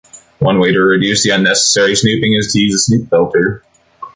[0.39, 3.63] One way to reduce the unnecessary snooping is to use a snoop filter.